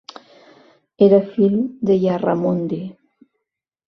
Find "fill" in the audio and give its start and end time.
1.33-1.57